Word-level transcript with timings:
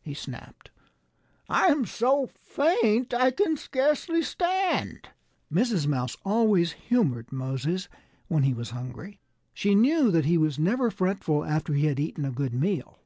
he 0.00 0.14
snapped. 0.14 0.70
"I'm 1.46 1.84
so 1.84 2.30
faint 2.40 3.12
I 3.12 3.30
can 3.30 3.58
scarcely 3.58 4.22
stand." 4.22 5.10
Mrs. 5.52 5.86
Mouse 5.86 6.16
always 6.24 6.72
humored 6.72 7.30
Moses 7.30 7.90
when 8.26 8.44
he 8.44 8.54
was 8.54 8.70
hungry. 8.70 9.20
She 9.52 9.74
knew 9.74 10.10
that 10.10 10.24
he 10.24 10.38
was 10.38 10.58
never 10.58 10.90
fretful 10.90 11.44
after 11.44 11.74
he 11.74 11.84
had 11.84 12.00
eaten 12.00 12.24
a 12.24 12.30
good 12.30 12.54
meal. 12.54 12.98